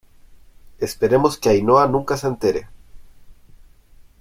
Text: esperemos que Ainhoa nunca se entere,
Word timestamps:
esperemos 0.79 1.37
que 1.37 1.49
Ainhoa 1.49 1.85
nunca 1.87 2.13
se 2.21 2.25
entere, 2.31 2.63